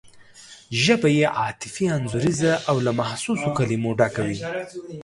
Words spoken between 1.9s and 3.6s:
انځوریزه او له محسوسو